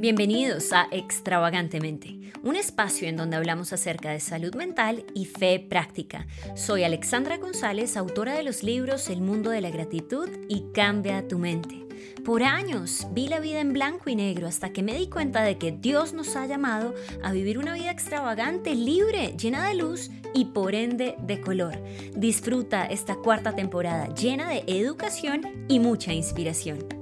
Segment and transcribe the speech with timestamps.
[0.00, 6.28] Bienvenidos a Extravagantemente, un espacio en donde hablamos acerca de salud mental y fe práctica.
[6.54, 11.40] Soy Alexandra González, autora de los libros El mundo de la gratitud y Cambia tu
[11.40, 11.84] mente.
[12.24, 15.58] Por años vi la vida en blanco y negro hasta que me di cuenta de
[15.58, 16.94] que Dios nos ha llamado
[17.24, 21.76] a vivir una vida extravagante, libre, llena de luz y por ende de color.
[22.14, 26.97] Disfruta esta cuarta temporada llena de educación y mucha inspiración.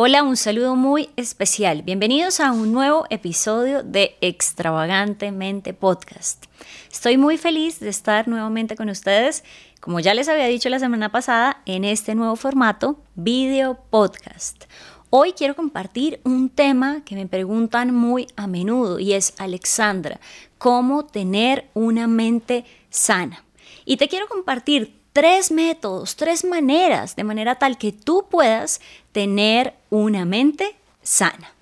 [0.00, 1.82] Hola, un saludo muy especial.
[1.82, 6.44] Bienvenidos a un nuevo episodio de Extravagantemente Podcast.
[6.88, 9.42] Estoy muy feliz de estar nuevamente con ustedes,
[9.80, 14.66] como ya les había dicho la semana pasada, en este nuevo formato, video podcast.
[15.10, 20.20] Hoy quiero compartir un tema que me preguntan muy a menudo y es, Alexandra,
[20.58, 23.44] ¿cómo tener una mente sana?
[23.84, 29.74] Y te quiero compartir tres métodos, tres maneras, de manera tal que tú puedas tener
[29.90, 31.52] una mente sana.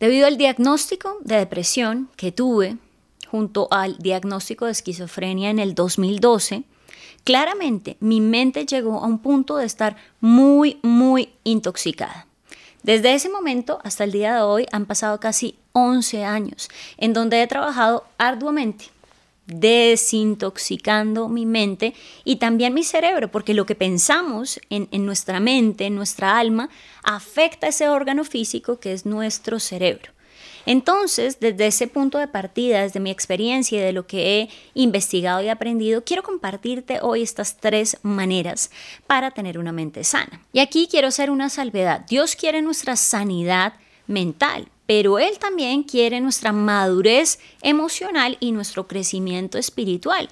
[0.00, 2.76] Debido al diagnóstico de depresión que tuve
[3.30, 6.64] junto al diagnóstico de esquizofrenia en el 2012,
[7.26, 12.28] Claramente, mi mente llegó a un punto de estar muy, muy intoxicada.
[12.84, 16.68] Desde ese momento hasta el día de hoy han pasado casi 11 años
[16.98, 18.84] en donde he trabajado arduamente
[19.46, 25.86] desintoxicando mi mente y también mi cerebro, porque lo que pensamos en, en, nuestra mente,
[25.86, 26.68] en nuestra alma,
[27.02, 30.12] afecta ese órgano físico que es nuestro cerebro.
[30.66, 35.40] Entonces, desde ese punto de partida, desde mi experiencia y de lo que he investigado
[35.42, 38.70] y aprendido, quiero compartirte hoy estas tres maneras
[39.06, 40.42] para tener una mente sana.
[40.52, 42.04] Y aquí quiero hacer una salvedad.
[42.08, 43.74] Dios quiere nuestra sanidad
[44.08, 50.28] mental, pero Él también quiere nuestra madurez emocional y nuestro crecimiento espiritual.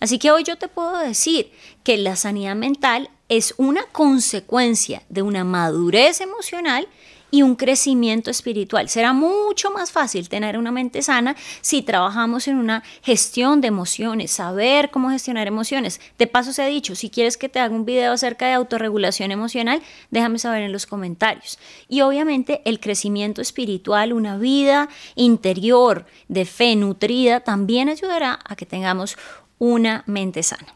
[0.00, 1.50] Así que hoy yo te puedo decir
[1.82, 6.86] que la sanidad mental es una consecuencia de una madurez emocional
[7.36, 8.88] y un crecimiento espiritual.
[8.88, 14.30] Será mucho más fácil tener una mente sana si trabajamos en una gestión de emociones,
[14.30, 16.00] saber cómo gestionar emociones.
[16.18, 19.32] De paso se ha dicho, si quieres que te haga un video acerca de autorregulación
[19.32, 21.58] emocional, déjame saber en los comentarios.
[21.90, 28.64] Y obviamente el crecimiento espiritual, una vida interior de fe nutrida, también ayudará a que
[28.64, 29.18] tengamos
[29.58, 30.75] una mente sana.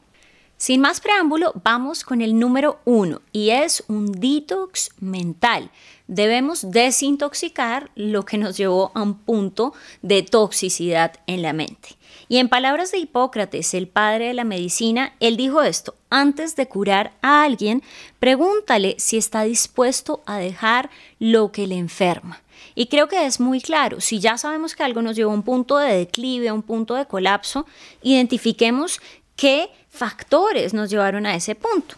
[0.60, 5.70] Sin más preámbulo, vamos con el número uno y es un detox mental.
[6.06, 9.72] Debemos desintoxicar lo que nos llevó a un punto
[10.02, 11.96] de toxicidad en la mente.
[12.28, 16.68] Y en palabras de Hipócrates, el padre de la medicina, él dijo esto, antes de
[16.68, 17.82] curar a alguien,
[18.18, 22.42] pregúntale si está dispuesto a dejar lo que le enferma.
[22.74, 25.42] Y creo que es muy claro, si ya sabemos que algo nos llevó a un
[25.42, 27.64] punto de declive, a un punto de colapso,
[28.02, 29.00] identifiquemos
[29.36, 31.96] qué factores nos llevaron a ese punto.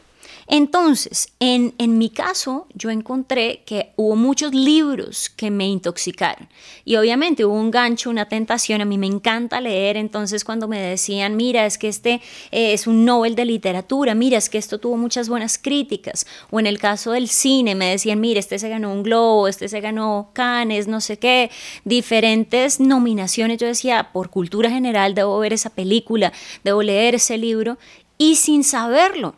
[0.55, 6.47] Entonces, en, mi caso, yo encontré que hubo muchos libros que me intoxicaron.
[6.85, 8.83] Y obviamente hubo un gancho, una tentación.
[8.83, 9.97] A mí me encanta leer.
[9.97, 12.21] Entonces, cuando me decían, mira, es que este
[12.51, 16.27] eh, es un Nobel de literatura, mira, es que esto tuvo muchas buenas críticas.
[16.51, 19.71] O en el caso del cine, me decían, mira, este se ganó un Globo, este
[19.71, 21.51] se ganó Cannes, no sé qué,
[21.87, 23.57] diferentes nominaciones.
[23.57, 26.31] Yo decía, por cultura general, debo ver esa película,
[26.63, 27.79] debo leer ese libro.
[28.19, 29.35] Y sin saberlo,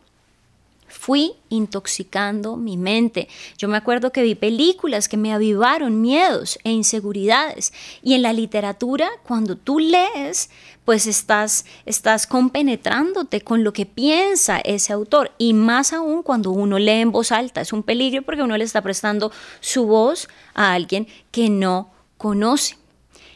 [0.94, 3.28] fui intoxicando mi mente.
[3.59, 7.72] Yo me acuerdo que vi películas que me avivaron miedos e inseguridades.
[8.03, 10.50] Y en la literatura, cuando tú lees,
[10.84, 15.33] pues estás, estás compenetrándote con lo que piensa ese autor.
[15.37, 17.60] Y más aún cuando uno lee en voz alta.
[17.60, 22.78] Es un peligro porque uno le está prestando su voz a alguien que no conoce.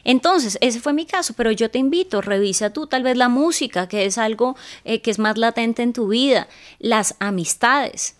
[0.03, 3.87] Entonces, ese fue mi caso, pero yo te invito, revisa tú tal vez la música,
[3.87, 6.47] que es algo eh, que es más latente en tu vida,
[6.79, 8.15] las amistades,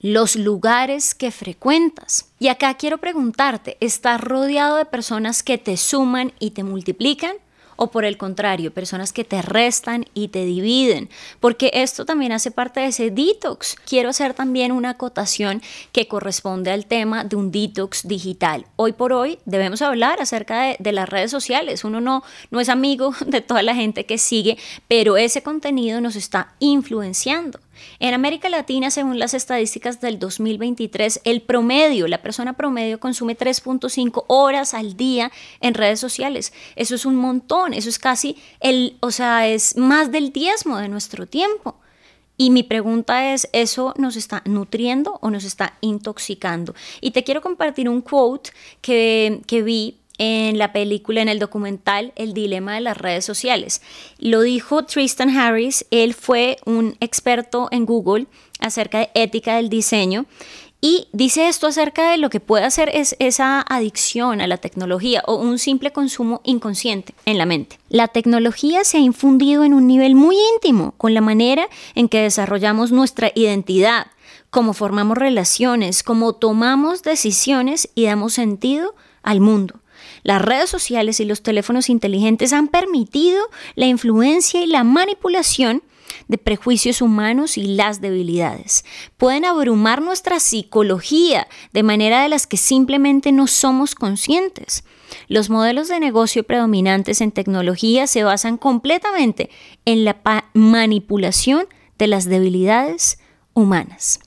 [0.00, 2.26] los lugares que frecuentas.
[2.38, 7.36] Y acá quiero preguntarte, ¿estás rodeado de personas que te suman y te multiplican?
[7.76, 11.08] O por el contrario, personas que te restan y te dividen,
[11.40, 13.76] porque esto también hace parte de ese detox.
[13.86, 15.62] Quiero hacer también una acotación
[15.92, 18.66] que corresponde al tema de un detox digital.
[18.76, 21.84] Hoy por hoy debemos hablar acerca de, de las redes sociales.
[21.84, 26.16] Uno no, no es amigo de toda la gente que sigue, pero ese contenido nos
[26.16, 27.60] está influenciando.
[27.98, 34.24] En América Latina, según las estadísticas del 2023, el promedio, la persona promedio consume 3.5
[34.28, 35.30] horas al día
[35.60, 36.52] en redes sociales.
[36.76, 40.88] Eso es un montón, eso es casi el, o sea, es más del diezmo de
[40.88, 41.76] nuestro tiempo.
[42.36, 46.74] Y mi pregunta es, ¿eso nos está nutriendo o nos está intoxicando?
[47.00, 48.50] Y te quiero compartir un quote
[48.80, 53.82] que, que vi en la película, en el documental El dilema de las redes sociales.
[54.18, 58.26] Lo dijo Tristan Harris, él fue un experto en Google
[58.60, 60.26] acerca de ética del diseño
[60.86, 65.22] y dice esto acerca de lo que puede hacer es esa adicción a la tecnología
[65.26, 67.78] o un simple consumo inconsciente en la mente.
[67.88, 72.20] La tecnología se ha infundido en un nivel muy íntimo con la manera en que
[72.20, 74.08] desarrollamos nuestra identidad,
[74.50, 79.80] cómo formamos relaciones, cómo tomamos decisiones y damos sentido al mundo.
[80.24, 83.40] Las redes sociales y los teléfonos inteligentes han permitido
[83.76, 85.82] la influencia y la manipulación
[86.28, 88.84] de prejuicios humanos y las debilidades.
[89.16, 94.84] Pueden abrumar nuestra psicología de manera de las que simplemente no somos conscientes.
[95.28, 99.50] Los modelos de negocio predominantes en tecnología se basan completamente
[99.84, 100.16] en la
[100.54, 101.66] manipulación
[101.98, 103.18] de las debilidades
[103.52, 104.20] humanas.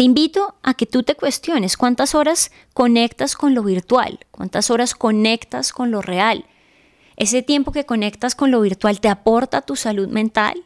[0.00, 4.94] Te invito a que tú te cuestiones cuántas horas conectas con lo virtual, cuántas horas
[4.94, 6.46] conectas con lo real,
[7.16, 10.64] ese tiempo que conectas con lo virtual te aporta tu salud mental,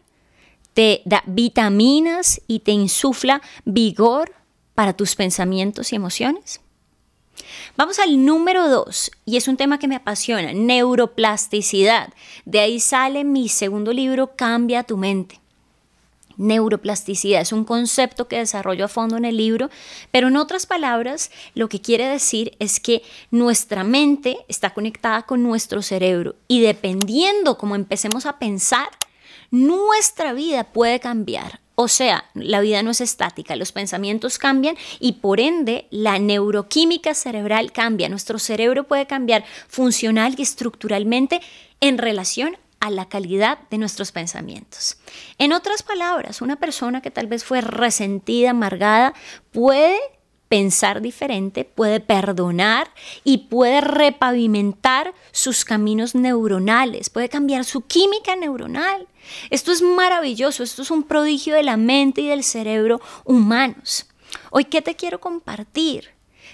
[0.72, 4.32] te da vitaminas y te insufla vigor
[4.76, 6.60] para tus pensamientos y emociones.
[7.76, 12.14] Vamos al número dos, y es un tema que me apasiona, neuroplasticidad.
[12.44, 15.40] De ahí sale mi segundo libro, Cambia tu mente.
[16.36, 19.70] Neuroplasticidad es un concepto que desarrollo a fondo en el libro,
[20.10, 25.42] pero en otras palabras, lo que quiere decir es que nuestra mente está conectada con
[25.42, 28.88] nuestro cerebro y dependiendo cómo empecemos a pensar,
[29.50, 31.60] nuestra vida puede cambiar.
[31.76, 37.14] O sea, la vida no es estática, los pensamientos cambian y por ende la neuroquímica
[37.14, 38.08] cerebral cambia.
[38.08, 41.40] Nuestro cerebro puede cambiar funcional y estructuralmente
[41.81, 44.98] en relación a la calidad de nuestros pensamientos.
[45.38, 49.14] En otras palabras, una persona que tal vez fue resentida, amargada,
[49.52, 49.96] puede
[50.50, 52.90] pensar diferente, puede perdonar
[53.25, 59.08] y puede repavimentar sus caminos neuronales, puede cambiar su química neuronal.
[59.48, 64.06] Esto es maravilloso, esto es un prodigio de la mente y del cerebro humanos.
[64.50, 66.10] Hoy, ¿qué te quiero compartir?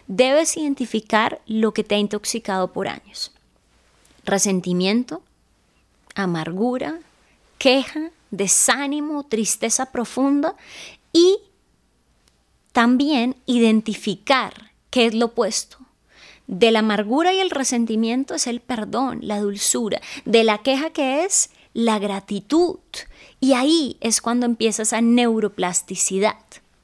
[0.07, 3.33] Debes identificar lo que te ha intoxicado por años.
[4.25, 5.25] Resentimiento,
[6.15, 6.99] amargura,
[7.59, 10.55] queja, desánimo, tristeza profunda
[11.13, 11.39] y
[12.73, 15.79] también identificar qué es lo opuesto.
[16.47, 20.01] De la amargura y el resentimiento es el perdón, la dulzura.
[20.25, 22.79] De la queja que es la gratitud.
[23.39, 26.37] Y ahí es cuando empieza esa neuroplasticidad.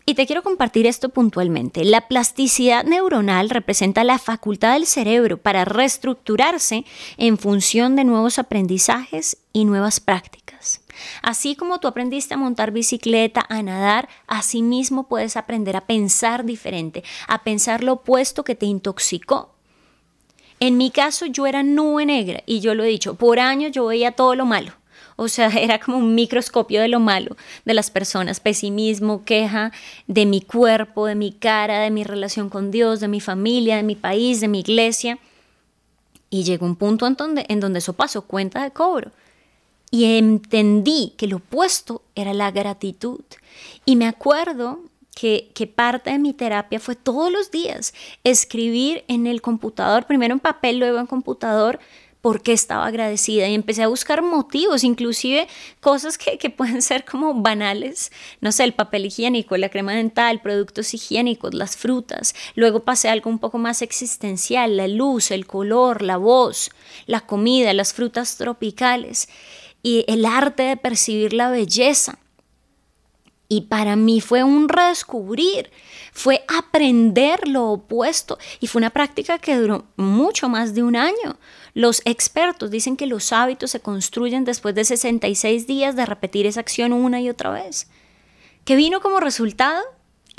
[0.09, 1.85] Y te quiero compartir esto puntualmente.
[1.85, 6.85] La plasticidad neuronal representa la facultad del cerebro para reestructurarse
[7.17, 10.81] en función de nuevos aprendizajes y nuevas prácticas.
[11.23, 16.45] Así como tú aprendiste a montar bicicleta, a nadar, así mismo puedes aprender a pensar
[16.45, 19.57] diferente, a pensar lo opuesto que te intoxicó.
[20.61, 23.87] En mi caso yo era nube negra y yo lo he dicho, por años yo
[23.87, 24.73] veía todo lo malo
[25.17, 29.73] o sea, era como un microscopio de lo malo de las personas, pesimismo, queja
[30.07, 33.83] de mi cuerpo, de mi cara, de mi relación con Dios, de mi familia, de
[33.83, 35.19] mi país, de mi iglesia.
[36.29, 39.11] Y llegó un punto en donde, en donde eso pasó cuenta de cobro.
[39.91, 43.21] Y entendí que lo opuesto era la gratitud.
[43.85, 44.81] Y me acuerdo
[45.15, 50.35] que, que, parte de mi terapia fue todos los días escribir en el computador, primero
[50.35, 51.79] en papel, luego en computador,
[52.27, 55.47] por qué estaba agradecida y empecé a buscar motivos, inclusive
[55.79, 60.93] cosas que, pueden ser como banales, no sé, el papel higiénico, la crema dental, productos
[60.93, 62.35] higiénicos, las frutas.
[62.57, 66.73] Luego pasé a algo un poco más existencial, la luz, el color, la voz,
[67.07, 69.29] la comida, las frutas tropicales
[69.85, 72.19] y el arte de percibir la belleza.
[73.49, 75.71] Y para mí fue un redescubrir,
[76.13, 81.39] fue aprender lo opuesto y fue una práctica que duró mucho más de un año.
[81.77, 86.61] Los expertos dicen que los hábitos se construyen después de 66 días de repetir esa
[86.61, 87.91] acción una y otra vez.
[88.65, 89.83] ¿Qué vino como resultado?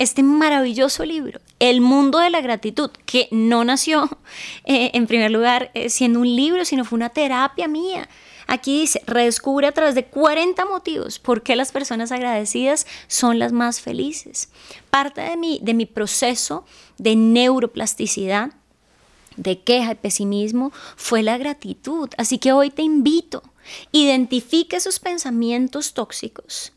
[0.00, 4.08] Este maravilloso libro, El mundo de la gratitud, que no nació
[4.64, 8.08] eh, en primer lugar eh, siendo un libro, sino fue una terapia mía
[8.50, 13.52] Aquí dice, redescubre a través de 40 motivos por qué las personas agradecidas son las
[13.52, 14.48] más felices.
[14.88, 16.64] Parte de mi, de mi proceso
[16.96, 18.52] de neuroplasticidad,
[19.38, 22.10] de queja y pesimismo, fue la gratitud.
[22.18, 23.42] Así que hoy te invito,
[23.92, 26.72] identifique esos pensamientos tóxicos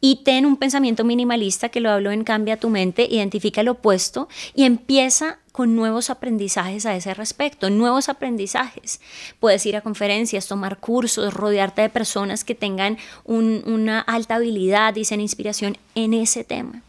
[0.00, 4.28] y ten un pensamiento minimalista que lo hablo en Cambia tu mente, identifica el opuesto
[4.54, 9.00] y empieza con nuevos aprendizajes a ese respecto, nuevos aprendizajes.
[9.38, 15.04] Puedes ir a conferencias, tomar cursos, rodearte de personas que tengan una alta habilidad y
[15.04, 16.82] sean inspiración en ese tema.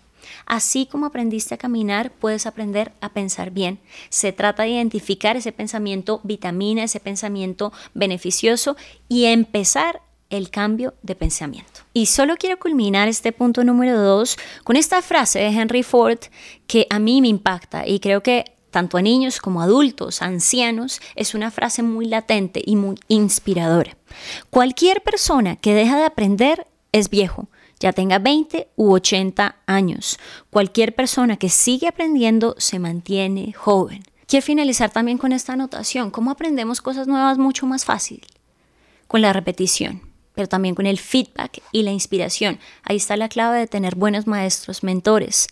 [0.46, 3.80] Así como aprendiste a caminar, puedes aprender a pensar bien.
[4.10, 8.76] Se trata de identificar ese pensamiento vitamina, ese pensamiento beneficioso
[9.08, 11.82] y empezar el cambio de pensamiento.
[11.94, 16.20] Y solo quiero culminar este punto número dos con esta frase de Henry Ford
[16.68, 21.00] que a mí me impacta y creo que tanto a niños como a adultos, ancianos,
[21.16, 23.96] es una frase muy latente y muy inspiradora.
[24.50, 27.48] Cualquier persona que deja de aprender es viejo,
[27.86, 30.18] ya tenga 20 u 80 años.
[30.50, 34.04] Cualquier persona que sigue aprendiendo se mantiene joven.
[34.26, 36.10] Quiero finalizar también con esta anotación.
[36.10, 38.22] ¿Cómo aprendemos cosas nuevas mucho más fácil?
[39.06, 40.02] Con la repetición,
[40.34, 42.58] pero también con el feedback y la inspiración.
[42.82, 45.48] Ahí está la clave de tener buenos maestros, mentores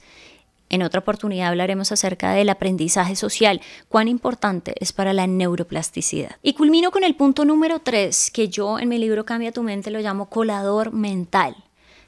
[0.73, 6.37] en otra oportunidad hablaremos acerca del aprendizaje social, cuán importante es para la neuroplasticidad.
[6.41, 9.91] Y culmino con el punto número 3, que yo en mi libro Cambia tu mente
[9.91, 11.55] lo llamo colador mental.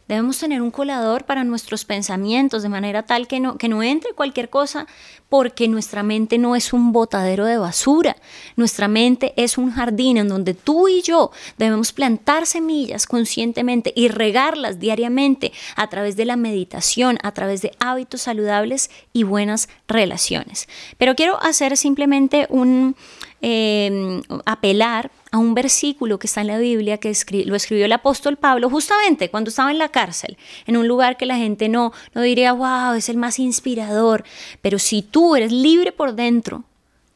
[0.07, 4.13] Debemos tener un colador para nuestros pensamientos de manera tal que no, que no entre
[4.13, 4.85] cualquier cosa
[5.29, 8.15] porque nuestra mente no es un botadero de basura.
[8.55, 14.07] Nuestra mente es un jardín en donde tú y yo debemos plantar semillas conscientemente y
[14.07, 20.69] regarlas diariamente a través de la meditación, a través de hábitos saludables y buenas relaciones.
[20.99, 22.95] Pero quiero hacer simplemente un
[23.41, 27.11] eh, apelar a un versículo que está en la Biblia que
[27.45, 31.25] lo escribió el apóstol Pablo justamente cuando estaba en la cárcel, en un lugar que
[31.25, 34.23] la gente no, no diría, wow, es el más inspirador,
[34.61, 36.63] pero si tú eres libre por dentro,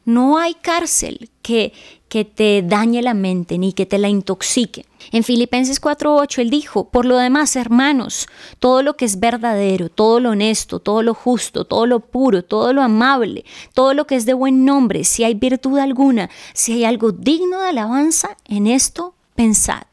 [0.04, 1.72] no hay cárcel que,
[2.10, 4.86] que te dañe la mente ni que te la intoxique.
[5.12, 8.28] En Filipenses 4:8 él dijo, por lo demás, hermanos,
[8.60, 12.74] todo lo que es verdadero, todo lo honesto, todo lo justo, todo lo puro, todo
[12.74, 16.84] lo amable, todo lo que es de buen nombre, si hay virtud alguna, si hay
[16.84, 19.86] algo digno de alabanza, en esto pensad.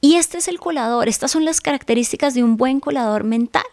[0.00, 3.64] Y este es el colador, estas son las características de un buen colador mental.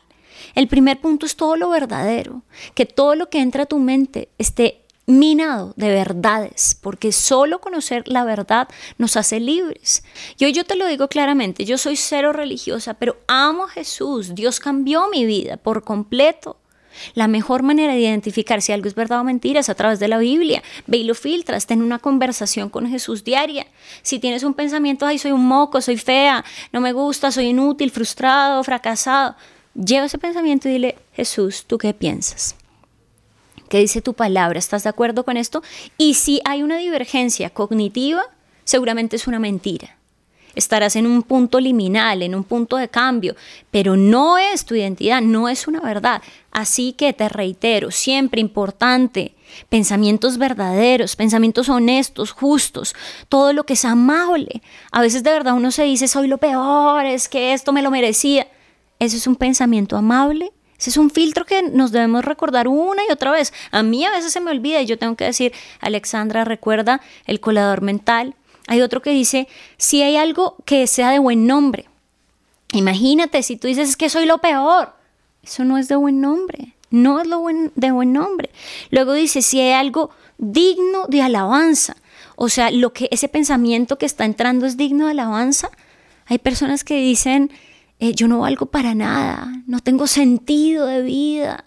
[0.56, 2.44] El primer punto es todo lo verdadero,
[2.74, 4.81] que todo lo que entra a tu mente esté
[5.12, 10.04] minado de verdades, porque solo conocer la verdad nos hace libres.
[10.38, 14.36] Y hoy yo te lo digo claramente, yo soy cero religiosa, pero amo a Jesús,
[14.36, 16.58] Dios cambió mi vida por completo.
[17.14, 20.08] La mejor manera de identificar si algo es verdad o mentira es a través de
[20.08, 20.62] la Biblia.
[20.88, 23.66] Ve y lo filtras, ten una conversación con Jesús diaria.
[24.02, 27.92] Si tienes un pensamiento, ay, soy un moco, soy fea, no me gusta, soy inútil,
[27.92, 29.36] frustrado, fracasado,
[29.74, 32.56] lleva ese pensamiento y dile, Jesús, ¿tú qué piensas?
[33.72, 34.60] ¿Qué dice tu palabra?
[34.60, 35.64] ¿Estás de acuerdo con esto?
[35.98, 38.22] Y si hay una divergencia cognitiva,
[38.66, 39.96] seguramente es una mentira.
[40.56, 43.34] Estarás en un punto liminal, en un punto de cambio,
[43.72, 46.22] pero no es tu identidad, no es una verdad.
[46.52, 49.36] Así que te reitero, siempre importante,
[49.70, 52.94] pensamientos verdaderos, pensamientos honestos, justos,
[53.30, 54.62] todo lo que es amable.
[54.92, 57.90] A veces de verdad uno se dice, soy lo peor, es que esto me lo
[57.90, 58.50] merecía.
[59.00, 63.12] Ese es un pensamiento amable ese es un filtro que nos debemos recordar una y
[63.12, 63.54] otra vez.
[63.70, 67.40] A mí a veces se me olvida y yo tengo que decir, Alexandra, recuerda el
[67.40, 68.34] colador mental.
[68.66, 69.48] Hay otro que dice,
[69.78, 71.86] si hay algo que sea de buen nombre.
[72.74, 74.96] Imagínate, si tú dices que soy lo peor,
[75.44, 77.46] eso no es de buen nombre, no es lo
[77.76, 78.50] de buen nombre.
[78.90, 80.10] Luego dice, si hay algo
[80.40, 81.96] digno de alabanza,
[82.36, 85.70] o sea, lo que ese pensamiento que está entrando es digno de alabanza.
[86.26, 87.52] Hay personas que dicen,
[88.02, 91.66] eh, yo no valgo para nada, no tengo sentido de vida,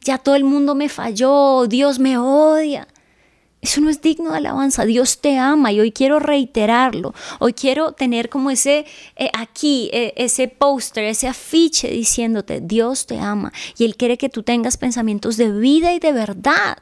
[0.00, 2.88] ya todo el mundo me falló, Dios me odia.
[3.60, 4.84] Eso no es digno de alabanza.
[4.84, 7.14] Dios te ama y hoy quiero reiterarlo.
[7.38, 8.84] Hoy quiero tener como ese
[9.16, 14.28] eh, aquí, eh, ese póster, ese afiche diciéndote, Dios te ama y Él quiere que
[14.28, 16.76] tú tengas pensamientos de vida y de verdad.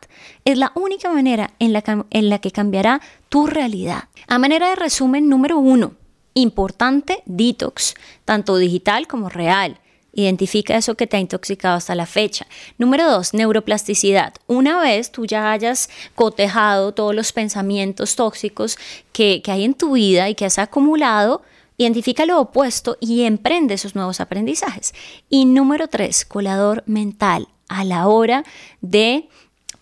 [0.45, 4.09] Es la única manera en la, en la que cambiará tu realidad.
[4.27, 5.95] A manera de resumen, número uno,
[6.35, 9.79] Importante, detox, tanto digital como real.
[10.15, 12.47] Identifica eso que te ha intoxicado hasta la fecha.
[12.77, 14.35] Número dos, neuroplasticidad.
[14.47, 18.77] Una vez tú ya hayas cotejado todos los pensamientos tóxicos
[19.13, 21.43] que, hay en tu vida y que has acumulado,
[21.79, 24.93] identifica lo opuesto y emprende esos nuevos aprendizajes.
[25.31, 27.49] Y número tres, colador mental.
[27.69, 28.45] A la hora
[28.83, 29.31] de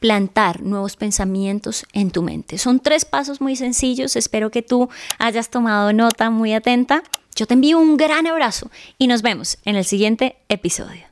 [0.01, 2.59] plantar nuevos pensamientos en tu mente.
[2.59, 4.89] Son tres pasos muy sencillos, espero que tú
[5.19, 7.03] hayas tomado nota muy atenta.
[7.37, 11.05] Yo te envío un gran abrazo y nos vemos en el siguiente episodio.